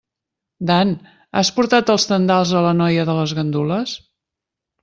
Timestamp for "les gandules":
3.21-3.95